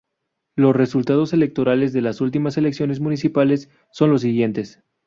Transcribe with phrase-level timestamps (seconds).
[0.55, 4.81] Los resultados electorales de las últimas elecciones municipales son los siguientes.